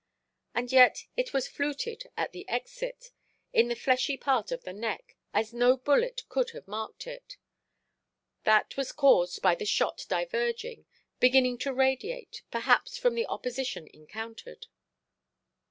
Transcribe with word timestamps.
And 0.55 0.71
yet 0.71 1.05
it 1.15 1.31
was 1.31 1.47
fluted 1.47 2.09
at 2.17 2.31
the 2.31 2.49
exit, 2.49 3.11
in 3.53 3.67
the 3.67 3.75
fleshy 3.75 4.17
part 4.17 4.51
of 4.51 4.63
the 4.63 4.73
neck, 4.73 5.15
as 5.31 5.53
no 5.53 5.77
bullet 5.77 6.23
could 6.27 6.49
have 6.57 6.67
marked 6.67 7.05
it. 7.05 7.37
That 8.43 8.75
was 8.77 8.91
caused 8.93 9.43
by 9.43 9.53
the 9.53 9.63
shot 9.63 10.07
diverging, 10.09 10.87
beginning 11.19 11.59
to 11.59 11.71
radiate, 11.71 12.41
perhaps 12.49 12.97
from 12.97 13.13
the 13.13 13.27
opposition 13.27 13.87
encountered. 13.93 14.65